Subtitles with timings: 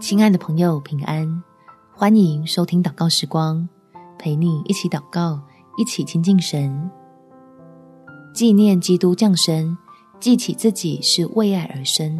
[0.00, 1.42] 亲爱的朋友，平安！
[1.92, 3.68] 欢迎收听祷告时光，
[4.18, 5.38] 陪你一起祷告，
[5.76, 6.90] 一起亲近神。
[8.32, 9.76] 纪念基督降生，
[10.18, 12.18] 记起自己是为爱而生。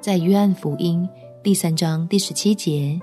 [0.00, 1.06] 在约翰福音
[1.42, 2.98] 第三章第十七节，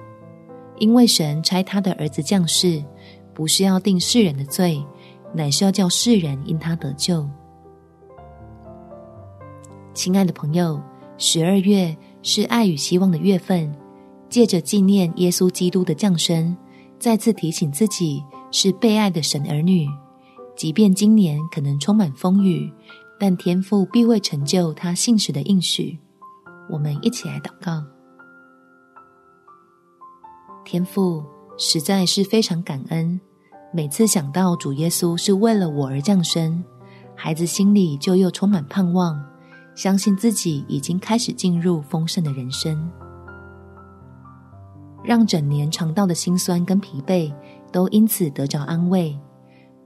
[0.79, 2.83] 因为神差他的儿子降世，
[3.31, 4.83] 不是要定世人的罪，
[5.35, 7.29] 乃是要叫世人因他得救。
[9.93, 10.81] 亲爱的朋友，
[11.19, 11.95] 十二月。
[12.23, 13.73] 是爱与希望的月份，
[14.29, 16.55] 借着纪念耶稣基督的降生，
[16.99, 19.87] 再次提醒自己是被爱的神儿女。
[20.55, 22.71] 即便今年可能充满风雨，
[23.19, 25.97] 但天父必会成就他信实的应许。
[26.69, 27.83] 我们一起来祷告：
[30.63, 31.23] 天父，
[31.57, 33.19] 实在是非常感恩，
[33.73, 36.63] 每次想到主耶稣是为了我而降生，
[37.15, 39.30] 孩子心里就又充满盼望。
[39.73, 42.89] 相信自己已经开始进入丰盛的人生，
[45.03, 47.33] 让整年尝到的辛酸跟疲惫
[47.71, 49.17] 都因此得着安慰。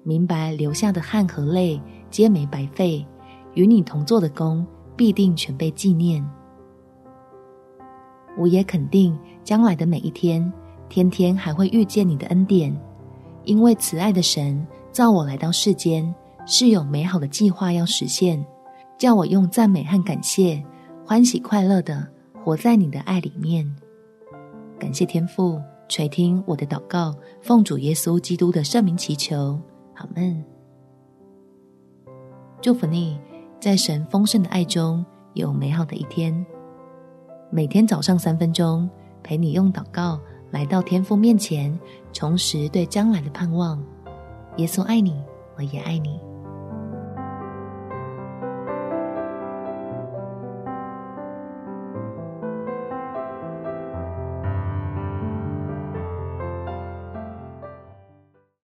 [0.03, 3.05] 明白流下的汗和泪皆没白费，
[3.53, 4.65] 与你同做的工
[4.95, 6.23] 必定全被纪念。
[8.37, 10.51] 我也肯定将来的每一天，
[10.89, 12.75] 天天还会遇见你的恩典，
[13.45, 16.13] 因为慈爱的神造我来到世间，
[16.45, 18.45] 是有美好的计划要实现。
[18.97, 20.63] 叫我用赞美和感谢，
[21.05, 22.07] 欢喜快乐的
[22.43, 23.69] 活在你的爱里面。
[24.79, 29.59] 感谢天父垂听我的祷告，奉主耶稣基督的圣名祈求，
[29.95, 30.43] 阿们。
[32.61, 33.19] 祝福你，
[33.59, 36.45] 在神丰盛的爱中有美好的一天。
[37.51, 38.89] 每天早上三分钟，
[39.21, 40.19] 陪你用祷告
[40.51, 41.77] 来到天父面前，
[42.11, 43.83] 重拾对将来的盼望。
[44.57, 45.21] 耶稣爱你，
[45.57, 46.19] 我也爱你。